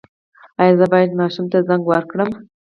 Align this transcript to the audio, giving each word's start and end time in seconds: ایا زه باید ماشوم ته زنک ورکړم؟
ایا 0.61 0.73
زه 0.79 0.85
باید 0.93 1.17
ماشوم 1.19 1.45
ته 1.51 1.57
زنک 1.67 1.83
ورکړم؟ 1.89 2.29